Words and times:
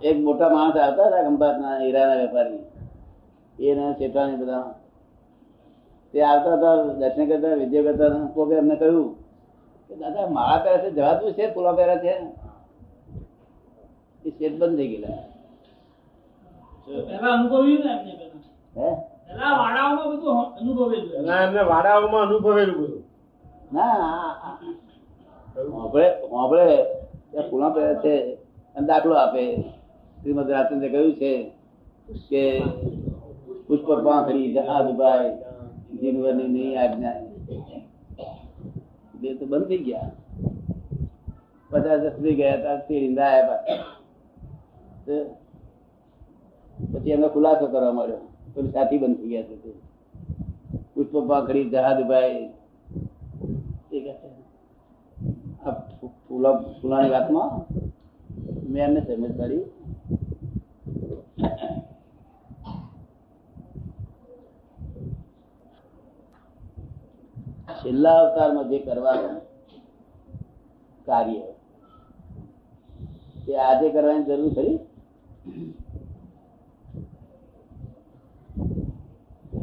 એક 0.00 0.18
મોટા 0.18 0.50
માણસ 0.50 0.76
આવતા 0.76 1.08
હતા 1.08 1.24
ખંભાતના 1.24 1.78
હીરાના 1.78 2.16
વેપારી 2.16 2.64
એને 3.58 3.94
શેઠાણી 3.98 4.36
બધા 4.36 4.74
તે 6.14 6.24
આવતા 6.24 6.56
હતા 6.56 6.76
દર્શન 7.00 7.28
કરતા 7.30 7.54
વિદ્યા 7.54 7.88
કરતા. 7.88 8.28
કોકે 8.34 8.54
એમને 8.54 8.76
કહ્યું 8.76 9.16
કે 9.90 9.96
દાદા 9.96 10.26
માળા 10.28 10.62
પહેરા 10.62 10.82
છે 10.82 10.90
જવાતું 10.92 11.34
છે 11.36 11.52
ફૂલા 11.54 11.72
પહેરા 11.72 11.98
છે 11.98 12.10
એ 14.24 14.30
શેઠ 14.30 14.58
બંધ 14.58 14.76
થઈ 14.78 14.88
ગયેલા 14.92 15.18
પેલા 17.08 17.34
અનુભવ્યું 17.34 17.80
ને 17.80 17.92
એમને 17.92 18.12
પેલા 18.14 18.40
હે 18.76 18.88
પેલા 19.26 19.54
વાડાઓમાં 19.54 20.10
બધું 20.10 20.38
અનુભવેલું 20.58 21.06
ના 23.72 23.94
આપણે 25.74 26.06
આપણે 26.34 26.66
ત્યાં 27.30 27.50
ફૂલા 27.50 27.70
પહેરા 27.70 28.00
છે 28.04 28.14
અને 28.76 28.86
દાખલો 28.86 29.14
આપે. 29.14 29.60
શ્રીમદ 30.20 30.50
રાજચંદ્રે 30.50 30.88
કહ્યું 30.88 31.14
છે 31.14 31.50
કે 32.28 32.60
પુષ્પ 33.66 33.92
પાંખડી 33.92 34.52
જહાદભાઈ 34.52 35.36
જીનવરની 36.00 36.48
નહીં 36.48 36.80
આજ્ઞા. 36.80 37.12
બે 39.20 39.34
તો 39.34 39.46
બંધ 39.46 39.64
થઈ 39.64 39.78
ગયા. 39.78 40.10
પચાસ 41.70 42.00
વર્ષ 42.00 42.12
થઈ 42.12 42.34
ગયા 42.34 42.56
ત્યાં 42.56 42.86
તિરિંદા 42.86 43.24
આવ્યા 43.24 43.46
પાછા. 43.46 43.82
તો 45.06 45.24
પછી 46.92 47.10
એમનો 47.10 47.28
ખુલાસો 47.28 47.66
કરવા 47.66 47.92
મળ્યો 47.92 48.16
પેલું 48.54 48.70
સાથી 48.70 48.98
બંધ 48.98 49.16
થઈ 49.16 49.28
ગયા 49.28 49.42
છે 49.42 49.56
તે. 49.56 49.70
પુષ્પ 50.94 51.28
પાંખડી 51.28 51.70
જહાદભાઈ 51.70 52.50
એ 53.92 54.00
કહે 54.00 54.12
છે, 54.12 54.40
આ 55.64 55.70
ફૂ- 55.70 56.28
ફૂલા 56.28 56.52
ફૂલાની 56.52 57.10
વાતમાં 57.10 57.79
મેં 58.70 58.96
સમજ 59.06 59.32
પડી 59.38 59.64
છેલ્લા 67.80 68.18
અવતારમાં 68.22 68.70
જે 68.70 68.78
કરવાનું 68.86 69.36
કાર્ય, 71.06 71.46
તે 73.44 73.52
આજે 73.58 73.86
કરવાની 73.94 74.26
જરૂર 74.28 74.52
ખરી? 74.56 74.78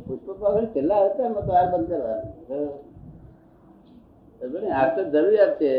પુષ્પ 0.06 0.28
પકડી 0.28 0.74
છેલ્લા 0.74 1.00
અવતારમાં 1.04 1.46
તો 1.48 1.52
આ 1.54 1.72
બંધ 1.72 1.88
કરવાનું. 1.90 2.32
સમજો 4.42 4.60
આ 4.72 4.88
તો 4.96 5.02
જરૂરિયાત 5.14 5.54
છે 5.60 5.72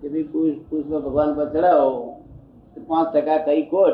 કે 0.00 0.06
ભાઈ 0.08 0.30
પુષ્પ 0.68 0.88
ભગવાન 0.96 1.36
પર 1.36 1.46
ચડાવો. 1.52 2.19
પાંચ 2.78 3.16
ટકા 3.16 3.38
કઈ 3.38 3.62
કોટ. 3.62 3.92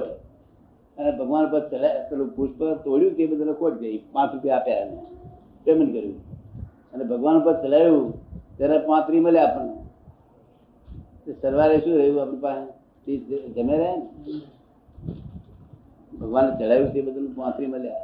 અને 0.98 1.10
ભગવાન 1.10 1.50
પર 1.50 1.68
ચડાય 1.68 2.10
પેલું 2.10 2.36
પુષ્પ 2.36 2.64
તોડ્યું 2.64 3.14
તે 3.14 3.26
બદલ 3.26 3.52
કોટ 3.52 3.78
ગઈ. 3.78 3.98
પાંચ 4.12 4.34
રૂપિયા 4.34 4.56
આપ્યા 4.56 4.76
એને. 4.76 5.02
પેમેન્ટ 5.64 5.92
કર્યું. 5.92 6.14
અને 6.92 7.04
ભગવાન 7.04 7.40
પર 7.40 7.62
ચલાવ્યું 7.62 8.26
ત્યારે 8.56 8.78
પાંત્રી 8.78 9.20
મળ્યા 9.20 9.44
આપણને. 9.44 9.86
સરવારે 11.32 11.78
શું 11.78 11.98
રહ્યું 11.98 12.22
આપણી 12.22 12.36
પાસે? 12.36 13.48
જમે 13.48 13.78
રહે 13.78 13.96
ને? 13.96 14.08
ભગવાન 16.20 16.58
ચડાવ્યું 16.58 16.92
તે 16.92 17.00
બદલ 17.00 17.32
પાંત્રી 17.36 17.66
મળ્યા. 17.66 17.94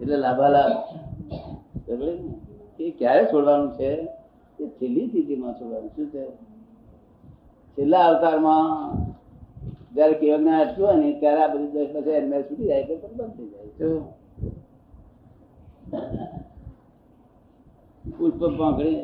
એટલે 0.00 0.16
લાભા 0.16 0.48
લાભ 0.48 0.96
એ 2.80 2.90
ક્યારે 2.90 3.24
છોડવાનું 3.24 3.72
છે? 3.72 4.08
એ 4.60 4.68
છેલ્લી 4.68 5.06
સ્થિતિમાં 5.06 5.52
છોડવાનું. 5.52 5.88
શું 5.88 6.06
છે? 6.06 6.30
છેલ્લા 7.72 7.98
અવતારમાં 7.98 8.92
જયારે 9.96 10.14
કેવળ 10.14 10.42
ના 10.44 10.60
અટકું 10.60 10.84
હોય 10.84 10.96
ને 10.96 11.08
ત્યારે 11.20 11.40
આ 11.42 11.48
બધું 11.48 11.70
દસ 11.72 11.90
પછી 11.94 12.10
એમને 12.12 12.36
છૂટી 12.42 12.68
જાય 12.68 12.82
એટલે 12.82 13.08
બંધ 13.08 13.32
થઈ 13.36 13.48
જાય. 13.52 13.68
શું? 13.78 14.02
પુષ્પ 18.18 18.40
પાંખડી. 18.58 18.98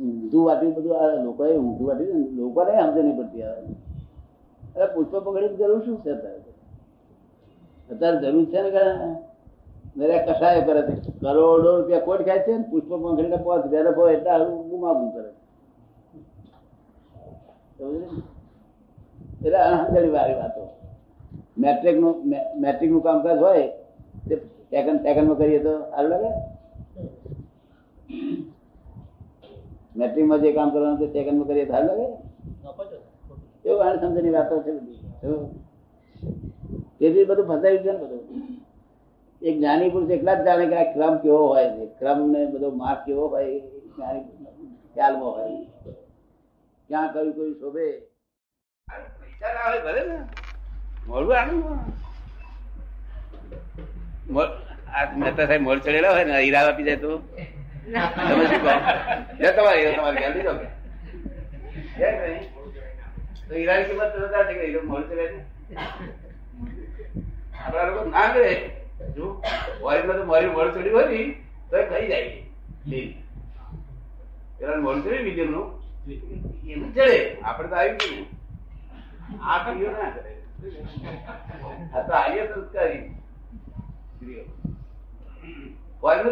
ઊંધું 0.00 0.44
વાટી 0.44 0.72
બધું 0.72 0.96
આ 0.96 1.24
લોકોએ 1.24 1.58
ઊંધું 1.58 1.86
વાટ્યું 1.86 2.20
ને 2.20 2.28
લોકોને 2.36 2.72
સમજ 2.72 2.96
નહીં 2.96 3.16
પડતી 3.16 3.42
આવે. 3.42 3.62
અરે 4.76 4.86
પુષ્પ 4.94 5.12
પકડી 5.16 5.56
જરૂર 5.56 5.80
શું 5.84 6.02
છે 6.02 6.10
અત્યારે? 6.10 6.52
અત્યારે 7.90 8.18
જરૂર 8.22 8.46
છે 8.46 8.62
ને 8.62 8.70
કે 8.70 8.84
મેરે 9.96 10.16
કસાય 10.18 10.64
કરે 10.64 10.82
છે? 10.82 10.94
કરોડો 11.20 11.44
રૂપિયા 11.62 12.04
કોટ 12.04 12.20
ખાય 12.24 12.44
છે 12.44 12.52
ને 12.58 12.64
પુષ્પ 12.64 12.88
પંખડીને 12.92 13.38
પાંચ 13.38 13.64
હજાર 13.66 13.86
હોય 13.94 14.12
એટલે 14.12 14.46
ગુમાવું 14.70 15.10
કરે? 15.12 15.25
એટલે 19.44 19.58
અણહંદરી 19.58 20.10
વાળી 20.10 20.34
વાતો. 20.34 20.62
મેટ્રિકનું 21.58 22.14
મેટ્રિકનું 22.56 23.02
કામકાજ 23.02 23.38
હોય, 23.38 23.68
તે 24.28 24.36
સેકન્ડ 24.70 25.02
સેકન્ડમાં 25.02 25.38
કરીએ 25.38 25.58
તો 25.58 25.72
સારું 25.80 26.10
લાગે? 26.10 26.30
મેટ્રિકમાં 29.96 30.40
જે 30.40 30.52
કામ 30.52 30.70
કરવાનું 30.70 30.98
તે 30.98 31.06
સેકન્ડમાં 31.06 31.48
કરીએ 31.48 31.66
સારું 31.66 31.88
લાગે? 31.88 32.06
એવું 33.64 33.82
અણસમજની 33.82 34.30
વાતો 34.30 34.62
છે? 34.62 34.72
તેથી 36.98 37.24
બધું 37.24 37.46
ફસાયું 37.46 37.78
છે 37.78 37.92
ને 37.92 37.98
બધું 37.98 38.22
એક 39.42 39.56
જ્ઞાની 39.58 39.90
પુરુષ 39.90 40.10
એકલા 40.10 40.34
જ 40.34 40.44
જાણે 40.44 40.66
કે 40.66 40.76
આ 40.76 40.92
ક્રમ 40.92 41.16
કેવો 41.16 41.46
હોય 41.46 41.70
છે. 41.70 41.86
ક્રમ 41.86 42.30
ને 42.30 42.46
બધો 42.46 42.70
માર્ગ 42.70 43.00
કેવો 43.06 43.26
હોય 43.26 43.60
જ્ઞાની 43.60 44.24
ખ્યાલમાં 44.94 45.30
હોય. 45.30 45.66
ક્યાં 46.88 47.12
કયું 47.12 47.34
કયું 47.34 47.54
શોભે? 47.60 47.86
વિચાર 49.02 49.56
આવે 49.56 49.80
ભલે 49.80 50.06
ને. 50.06 50.18
મોડું 51.06 51.34
મોડ- 54.30 55.82
ચડેલા 55.82 56.12
હોય 56.12 56.24
ને 56.24 56.38
હીરા 56.38 56.68
આપી 56.68 56.82
જાય 56.82 56.96
તો. 56.96 57.18
તમારી, 59.52 59.80
એ 59.80 59.96
તમારી 59.96 60.16
ખ્યાલ 60.16 60.32
લીધો 60.32 60.52
હીરો 64.66 64.82
મોડ 64.82 65.02
ચડે 65.02 65.32
ના 68.10 68.34
જો 69.16 69.42
મોરીમાં 69.80 70.16
તો 70.16 70.24
મારી 70.24 70.46
મોડ 70.46 70.74
ચડી 70.74 70.90
હોય 70.90 71.04
ને, 71.04 71.42
તો 71.70 71.76
થઈ 71.82 72.08
જાય. 72.08 72.42
લીલ. 72.86 73.14
પેલા 74.58 74.76
મોડ 74.76 75.06
medium 75.06 75.75
આપણે 77.44 77.68
તો 77.68 77.76
આવી 77.76 77.90
ગયું. 77.90 78.26
આ 79.44 79.72
ક્રિયો 79.72 79.90
ના 79.90 80.10
કરે. 80.10 80.42
આ 81.94 82.02
તો 82.02 82.12
આર્ય 82.12 82.46
સંસ્કારી. 82.46 83.10
સ્ત્રીઓ. 84.14 84.44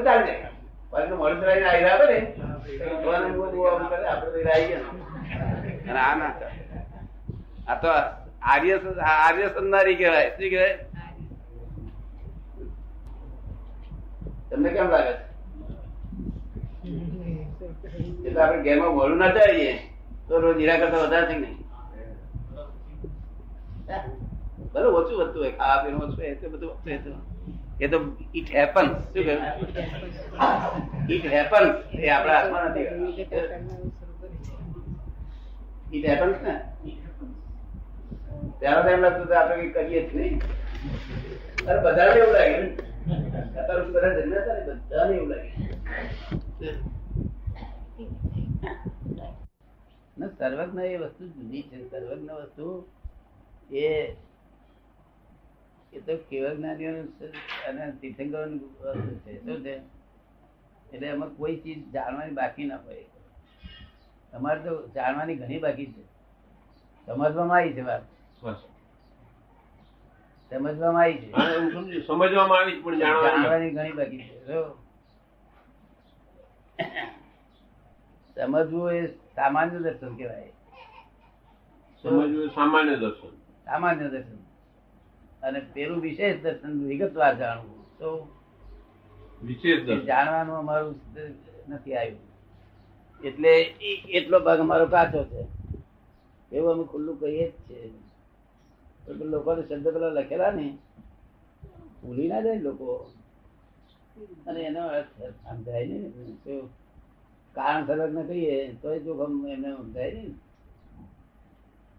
ચાલે. 0.05 0.47
મોરીનું 0.91 1.19
મોડું 1.19 1.41
ચડાવીને 1.41 1.67
આવી 1.69 1.85
આવે 1.85 2.21
કરે, 3.89 4.09
આપણે 4.09 4.31
તો 4.31 4.49
આવી 4.49 4.67
ગયા. 4.67 4.81
અને 5.91 5.99
આ 5.99 6.17
ના 6.17 6.31
ચાલે. 6.41 6.65
આ 7.69 7.81
તો 7.81 7.89
આર્ય 8.43 8.81
આર્ય 9.03 9.47
સંદારી 9.49 9.95
કહેવાય. 9.95 10.31
શું 10.31 10.51
કહેવાય? 10.51 10.79
તમને 14.51 14.69
કેમ 14.69 14.89
લાગે 14.89 15.13
છે? 15.13 15.34
એટલે 18.27 18.41
આપણે 18.43 18.63
ઘેરમાં 18.65 18.95
મોડું 18.97 19.19
ના 19.19 19.35
ચાલીએ 19.37 19.75
તો 20.29 20.33
રોજ 20.43 20.57
હીરા 20.61 20.81
કરતા 20.81 21.05
વધારે 21.05 21.27
છે 21.31 21.37
નહીં 21.43 21.59
ભલે 24.73 24.87
ઓછું 24.99 25.17
વધતું 25.21 25.41
હોય. 25.43 25.53
ખાવા 25.59 25.83
પીવાનું 25.83 26.09
ઓછું 26.09 26.25
એ 26.25 26.35
તો 26.41 26.47
બધું 26.53 26.71
વધતું 26.71 27.13
હોય 27.15 27.25
એ 27.81 27.87
તો 27.93 27.99
ઇટ 28.39 28.49
હેપન. 28.57 28.87
શું 29.13 29.23
કહ્યું? 29.27 29.43
It 31.09 31.25
happen. 31.35 31.65
એ 31.99 32.11
આપણા 32.11 32.37
હાથમાં 32.39 32.65
નથી 32.71 32.87
ઇટ 35.97 36.07
હેપન્સ 36.11 36.39
ને? 36.47 36.55
ત્યારે 38.61 38.91
એમ 38.95 39.03
લાગતું 39.05 39.27
કે 39.29 39.35
આપણે 39.37 39.63
કઈ 39.63 39.73
કરીએ 39.75 40.01
જ 40.09 40.11
નહીં. 40.17 40.35
અરે 41.69 41.79
બધાને 41.85 42.19
એવું 42.21 42.35
લાગે. 42.39 42.59
ને 43.07 43.17
અત્યારે 43.61 43.83
બધા 43.95 44.13
જન્મ્યા 44.17 44.45
હતા 44.45 44.57
ને 44.59 44.75
બધાને 44.81 45.15
એવું 45.17 45.29
લાગે 45.31 45.51
ના 50.17 50.31
સર્વજ્ઞ 50.45 50.81
એ 50.81 50.97
વસ્તુ 50.97 51.29
જુદી 51.29 51.63
છે. 51.63 51.91
સર્વજ્ઞ 51.91 52.31
વસ્તુ 52.31 52.87
એ 53.73 53.89
એ 55.93 56.01
તો 56.01 56.17
કેવળ 56.31 56.55
જ્ઞાનીઓનું 56.55 57.09
અને 57.69 57.93
તીર્થંકરોનું 58.01 58.61
વસ્તુ 58.81 59.19
છે. 59.19 59.45
શું 59.45 59.65
છે? 59.65 59.75
એટલે 60.93 61.07
એમાં 61.07 61.29
કોઈ 61.37 61.57
ચીજ 61.57 61.91
જાણવાની 61.93 62.33
બાકી 62.33 62.65
ના 62.65 62.77
હોય. 62.77 63.05
તમારે 64.33 64.61
તો 64.61 64.89
જાણવાની 64.89 65.35
ઘણી 65.35 65.59
બાકી 65.59 65.87
છે. 65.87 66.05
સમજવામાં 67.07 67.59
આવી 67.59 67.73
છે 67.73 67.81
વાત? 67.81 68.03
સમજવામાં 70.51 71.03
આવી 71.03 71.19
છે. 71.19 71.29
સમજવામાં 72.07 72.59
આવી 72.59 72.81
પણ 72.83 72.99
જાણવાની. 72.99 73.43
જાણવાની 73.43 73.71
ઘણી 73.71 73.93
બાકી 73.93 74.19
છે 74.19 74.47
જો 74.47 74.85
સમજવું 78.37 78.93
એ 78.93 79.07
સામાન્ય 79.07 79.79
દર્શન 79.79 80.17
કહેવાય. 80.17 80.53
સમજવું 82.03 82.49
સામાન્ય 82.49 82.97
દર્શન. 82.97 83.29
સામાન્ય 83.65 84.09
દર્શન. 84.09 84.39
અને 85.43 85.61
પેલું 85.61 86.01
વિશેષ 86.01 86.43
દર્શન 86.43 86.85
વિગતવાર 86.87 87.35
જાણવું. 87.39 87.99
તો 87.99 88.29
વિશેષ 89.43 90.05
જાણવાનું 90.05 90.57
અમારું 90.57 91.01
નથી 91.69 91.95
આવ્યું. 91.95 92.35
એટલે 93.25 93.53
એટલો 94.09 94.41
ભાગ 94.41 94.59
અમારો 94.61 94.87
કાચો 94.87 95.25
છે. 95.25 95.43
એવું 96.57 96.73
અમે 96.73 96.85
ખુલ્લું 96.85 97.21
કહીએ 97.21 97.51
જ 97.51 97.53
છે 97.53 97.79
લોકોને 99.13 99.63
શબ્દ 99.63 99.89
પેલા 99.89 100.09
લખેલા 100.09 100.51
ને 100.51 100.79
ભૂલી 102.03 102.29
ના 102.29 102.41
જાય 102.41 102.59
લોકો. 102.59 103.11
અને 104.47 104.61
એનો 104.61 104.89
અર્થ 104.89 105.23
સમજાય 105.23 105.87
નહીં. 105.87 106.03
ને 106.47 106.61
કારણ 107.55 107.85
ન 107.97 108.23
કહીએ 108.23 108.73
તો 108.73 108.99
જોખમ 108.99 109.49
એમને 109.49 109.77
સમજાય 109.77 110.13
નહીં. 110.13 110.29
ને. 110.29 110.35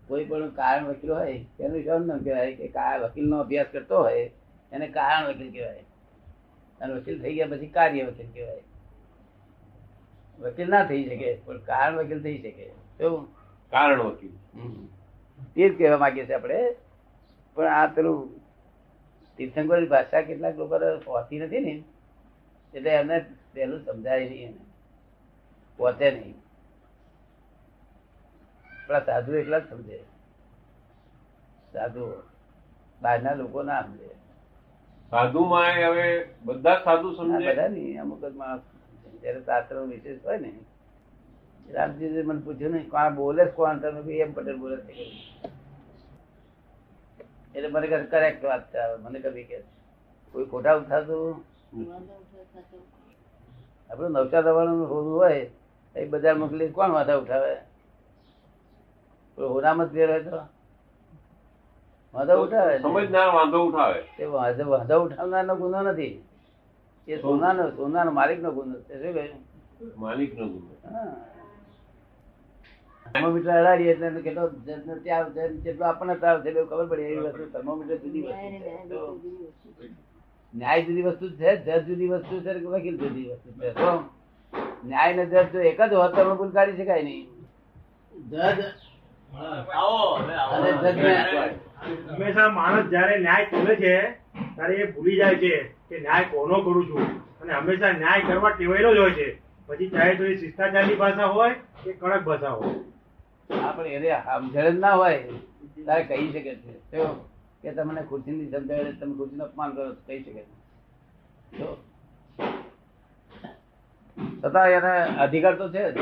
કોઈ 0.07 0.25
પણ 0.25 0.49
કારણ 0.49 0.85
વકીલ 0.85 1.11
હોય 1.11 1.45
તેનું 1.57 1.83
શું 1.83 2.23
કહેવાય? 2.23 2.55
કે 2.55 2.67
કા 2.67 2.97
વકીલનો 2.97 3.39
અભ્યાસ 3.39 3.67
કરતો 3.71 3.97
હોય 3.97 4.31
એને 4.71 4.87
કારણ 4.87 5.27
વકીલ 5.27 5.51
કહેવાય. 5.51 5.83
અને 6.81 6.93
વકીલ 6.93 7.21
થઈ 7.21 7.33
ગયા 7.33 7.47
પછી 7.47 7.67
કાર્ય 7.67 8.03
વકીલ 8.03 8.27
કહેવાય. 8.33 8.61
વકીલ 10.39 10.69
ના 10.69 10.85
થઈ 10.85 11.03
શકે 11.03 11.37
પણ 11.45 11.57
કારણ 11.57 11.97
વકીલ 11.97 12.23
થઈ 12.23 12.37
શકે. 12.37 12.69
શું 12.69 13.25
કારણ 13.69 13.99
વકીલ. 13.99 14.31
તે 15.55 15.69
જ 15.69 15.77
કહેવા 15.77 15.97
માંગીએ 15.97 16.25
છીએ 16.25 16.35
આપણે. 16.35 16.75
પણ 17.53 17.65
આ 17.65 17.87
પેલું 17.87 18.29
તીર્થંકરની 19.37 19.87
ભાષા 19.87 20.21
કેટલાક 20.21 20.57
લોકો 20.57 21.11
હોતી 21.11 21.39
નથી 21.39 21.59
ને. 21.59 21.83
એટલે 22.73 22.89
એમને 22.89 23.25
પહેલું 23.53 23.85
સમજાય 23.85 24.29
નહીં 24.29 24.47
એને. 24.47 24.64
પહોંચે 25.79 26.07
નહીં. 26.11 26.35
આપણા 28.69 29.05
સાધુ 29.07 29.31
એકલા 29.35 29.61
જ 29.61 29.69
સમજે. 29.69 29.97
સાધુ 31.73 32.03
બહારના 33.01 33.35
લોકો 33.35 33.59
ના 33.63 33.83
સમજે. 33.83 34.09
સાધુ 35.11 35.41
માં 35.45 35.73
હવે 35.83 36.05
બધા 36.45 36.83
સાધુ 36.83 37.09
સમજે. 37.15 37.39
બધા 37.47 37.69
નહીં. 37.69 37.99
અમુક 37.99 38.21
જ 38.23 38.33
માણસ 38.35 38.63
જયારે 39.15 39.41
શાસ્ત્ર 39.43 39.75
વિશેષ 39.89 40.23
હોય 40.23 40.39
ને 40.39 40.51
રામજી 41.69 42.23
મને 42.23 42.41
પૂછ્યું 42.41 42.73
નહીં 42.73 42.89
કોણ 42.89 43.15
બોલે 43.15 43.43
કોણ 43.53 43.81
તમે 43.81 44.01
બી 44.03 44.21
એમ 44.21 44.31
પટેલ 44.33 44.57
બોલે 44.57 44.77
છે. 44.87 44.93
એટલે 47.55 47.67
મને 47.69 47.87
કહે 47.87 47.99
કરેક્ટ 48.07 48.43
વાત 48.43 48.63
છે. 48.71 48.81
મને 48.99 49.17
કભી 49.21 49.47
કે 49.47 49.57
કોઈ 50.33 50.47
ખોટા 50.47 50.77
ઉઠાતું 50.77 51.35
આપડે 53.89 54.07
નવસા 54.09 54.43
દવાનું 54.43 54.81
હોવું 54.83 55.13
હોય 55.13 55.39
એ 55.95 56.05
બજાર 56.05 56.35
મોકલી 56.35 56.67
કોણ 56.69 56.89
માથા 56.89 57.15
ઉઠાવે? 57.15 57.55
હોનામત 59.37 59.91
ઘેર 59.93 60.11
હોય 60.11 60.23
તો? 60.23 60.37
વાંધા 62.13 62.35
ઉઠાવે 62.35 62.73
ને. 62.73 62.79
સમજનાર 62.79 63.29
વાંધો 63.35 63.67
ઉઠાવે. 63.67 64.01
તે 64.17 64.25
વાંધો 64.25 64.69
વાંધા 64.69 64.95
ઉઠાવનારનો 64.95 65.55
ગુનો 65.55 65.81
નથી. 65.81 66.23
એ 67.07 67.17
સોનાનો 67.17 67.69
સોનાનો 67.69 68.11
માલિકનો 68.11 68.51
ગુનો 68.51 68.79
છે. 68.79 69.03
શું 69.03 69.13
કહ્યું 69.13 70.01
માલિકનો 70.01 70.47
ગુનો. 70.47 70.95
હા. 70.95 71.15
થર્મોમીટર 73.13 73.51
અડાડીએ 73.51 73.91
એટલે 73.91 74.21
કેટલો 74.21 74.47
ત્યાગ 75.03 75.37
કેટલો 75.63 75.85
આપણને 75.85 76.15
ત્રાવ 76.15 76.41
છે 76.41 76.65
ખબર 76.65 76.85
પડે 76.85 77.01
એવી 77.01 77.17
વસ્તુ. 77.17 77.49
થર્મોમીટર 77.51 77.97
જુદી 77.97 78.21
વસ્તુ 78.21 79.47
ન્યાય 80.55 80.85
જુદી 80.85 81.01
વસ્તુ 81.01 81.29
છે 81.29 81.55
જજ 81.65 81.87
જુદી 81.87 82.07
વસ્તુ 82.07 82.39
છે 82.39 82.53
કે 82.53 82.65
વકીલ 82.65 82.97
જુદી 82.97 83.25
વસ્તુ 83.29 83.49
છે. 83.51 83.69
ન્યાય 84.87 85.13
ને 85.13 85.25
જજ 85.25 85.51
જો 85.53 85.59
એક 85.69 85.79
જ 85.81 85.93
હોત 85.93 86.15
તો 86.15 86.35
ભૂલ 86.35 86.51
કાઢી 86.51 86.77
શકાય 86.81 87.03
નહીં. 87.03 87.25
જજ? 88.29 88.59
અને 89.35 90.71
હંમેશા 92.09 92.49
માણસ 92.49 92.89
જયારે 92.89 93.15
ન્યાય 93.19 93.45
કરે 93.45 93.75
છે 93.75 93.93
ત્યારે 94.55 94.75
એ 94.75 94.91
ભૂલી 94.91 95.17
જાય 95.17 95.35
છે 95.35 95.53
કે 95.89 95.99
ન્યાય 95.99 96.23
કોનો 96.23 96.61
કરું 96.61 96.85
છું. 96.89 97.03
અને 97.41 97.53
હંમેશા 97.53 97.91
ન્યાય 97.91 98.21
કરવા 98.21 98.49
ટેવાયેલો 98.49 98.95
જ 98.95 98.97
હોય 98.97 99.11
છે. 99.11 99.27
પછી 99.67 99.89
ચાહે 99.89 100.15
તો 100.15 100.23
એ 100.25 100.37
શિષ્ટાચારની 100.37 100.95
ભાષા 100.95 101.25
હોય 101.25 101.55
કે 101.83 101.93
કડક 101.93 102.23
ભાષા 102.23 102.49
હોય. 102.49 102.75
આપણે 103.49 103.89
એને 103.89 104.09
સમજણ 104.25 104.69
જ 104.69 104.79
ના 104.79 104.91
હોય. 104.91 105.17
ત્યારે 105.75 106.03
કહી 106.03 106.31
શકે 106.31 106.55
છે. 106.55 106.99
કે 107.61 107.71
તમને 107.71 108.01
ખુરશીની 108.01 108.51
સમજાવે 108.51 108.91
તમે 108.91 109.13
ખુરશીનું 109.13 109.47
અપમાન 109.47 109.71
કરો 109.71 109.89
કહી 110.07 110.21
શકે 110.23 110.33
છે. 110.33 110.45
તો 111.57 111.67
છતાં 114.45 114.69
એને 114.77 114.93
અધિકાર 115.25 115.55
તો 115.57 115.65
છે 115.73 115.83
જ. 115.93 115.97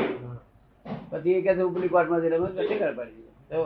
પછી 1.10 1.36
એ 1.38 1.42
કે 1.42 1.52
છે 1.56 1.62
ઉપલી 1.62 1.88
કોર્ટમાં 1.94 2.20
જઈને 2.22 2.36
અમે 2.36 2.48
નથી 2.48 2.78
કર 2.80 2.92
પાડી 2.98 3.28
તો 3.50 3.58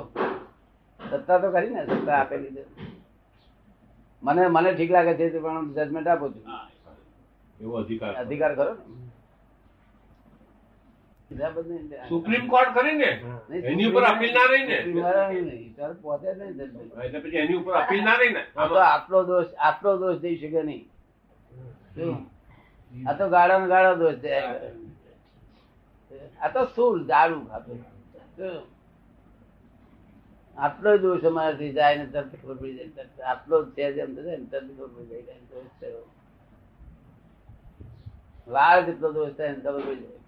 સત્તા 1.00 1.38
તો 1.42 1.48
કરી 1.54 1.72
ને 1.74 1.80
સત્તા 1.86 2.18
આપેલી 2.20 2.54
છે. 2.54 2.62
મને 4.22 4.42
મને 4.48 4.70
ઠીક 4.74 4.90
લાગે 4.90 5.12
છે 5.18 5.26
પણ 5.44 5.66
જજમેન્ટ 5.74 6.08
આપું 6.08 6.30
છું. 6.34 6.44
એવો 7.60 7.74
અધિકાર 7.82 8.12
અધિકાર 8.22 8.52
ખરો 8.54 8.72
ને? 8.74 8.82
સુપ્રીમ 12.08 12.44
કોર્ટ 12.48 12.72
કરી 12.76 12.96
ને? 13.02 13.10
એની 13.72 13.88
ઉપર 13.90 14.04
અપીલ 14.10 14.32
ના 14.36 14.48
રહી 14.52 14.66
ને? 14.68 14.78
સુપ્રીમ 14.78 15.04
વાળાનું 15.04 15.44
નહીં. 15.48 15.70
ત્યારે 15.76 15.94
પહોંચે 16.02 16.28
જ 16.28 16.38
નહીં 16.38 16.54
જજમેન્ટ. 16.56 16.92
એટલે 17.04 17.18
પછી 17.20 17.40
એની 17.44 17.58
ઉપર 17.60 17.74
અપીલ 17.82 18.02
ના 18.04 18.18
રહી 18.20 18.32
ને? 18.32 18.42
આટલો 18.56 19.18
દોષ 19.30 19.50
આટલો 19.68 19.90
દોષ 19.98 20.18
દઈ 20.24 20.36
શકે 20.40 20.62
નહીં? 20.62 20.84
આ 22.92 23.14
તો 23.18 23.24
ગાળો 23.36 23.54
ને 23.60 23.68
ગાળો 23.74 23.92
દોષ 24.02 24.18
છે 24.22 24.32
આ 26.40 26.48
તો 26.54 26.60
સ્થૂળ 26.66 26.98
જાડું 27.10 27.42
ખાતો? 27.50 27.72
આટલો 30.56 30.90
દોષ 30.98 31.24
અમારાથી 31.30 31.72
જાય 31.78 31.94
ને 31.98 32.06
તરત 32.12 32.32
ખબર 32.40 32.56
પડી 32.60 32.76
જાય 32.78 33.26
આટલો 33.32 33.56
જ 33.64 33.66
છે 33.76 33.84
જેમ 33.96 34.10
થશે 34.16 34.32
ને 34.36 34.46
તરત 34.52 34.68
ખબર 34.76 34.88
પડી 34.94 35.22
જાય. 35.26 35.42
દોષ 35.50 35.72
થયો 35.80 36.04
વાળ 38.48 38.80
જેટલો 38.86 39.08
દોષ 39.18 39.34
થાય 39.36 39.52
ને 39.52 39.60
ખબર 39.64 39.82
પડી 39.86 40.00
જાય. 40.02 40.20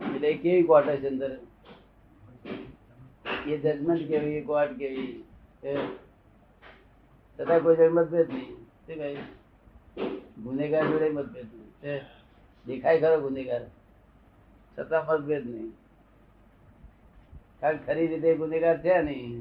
એટલે 0.00 0.30
કેવી 0.42 0.66
કોર્ટ 0.70 0.88
છે 1.02 1.08
અંદર? 1.12 1.32
એ 3.46 3.54
જજમેન્ટ 3.62 4.04
કેવી, 4.08 4.36
એ 4.40 4.42
કોર્ટ 4.50 4.72
કેવી? 4.78 5.12
તથા 7.38 7.60
કોઈ 7.64 7.76
જોડે 7.78 7.94
મતભેદ 7.96 8.28
નહીં. 8.36 8.54
શું 8.86 8.96
કહ્યું 9.00 9.26
ગુનેગાર 10.44 10.84
જોડે 10.90 11.08
મતભેદ 11.10 11.48
નહીં 11.52 12.02
દેખાય 12.66 13.00
ખરો 13.02 13.16
ગુનેગાર. 13.24 13.62
છતાં 14.76 15.02
મતભેદ 15.08 15.44
નહીં. 15.46 15.70
કારણ 17.60 17.84
ખરી 17.86 18.08
રીતે 18.12 18.30
ગુનેગાર 18.40 18.76
છે 18.84 18.94
નહીં. 19.02 19.32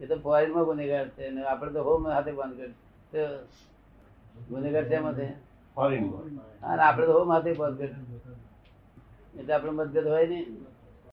એ 0.00 0.06
તો 0.06 0.14
ફોરેનમાં 0.18 0.64
ગુનેગાર 0.64 1.06
છે 1.16 1.30
ને 1.30 1.40
આપણે 1.44 1.72
તો 1.72 1.80
હોમ 1.82 2.02
હાથે 2.06 2.32
બંધ 2.32 2.60
કરી 3.10 3.28
ગુનેગાર 4.50 4.84
છે 4.88 4.94
એમાં 4.94 5.18
હા 6.62 6.76
આપણે 6.86 7.06
તો 7.06 7.12
હોમ 7.18 7.30
હાથે 7.30 7.50
બંધ 7.58 7.78
કરી. 7.78 7.94
એટલે 9.38 9.52
આપણે 9.54 9.72
મતભેદ 9.72 10.06
હોય 10.06 10.26
નહીં. 10.26 10.46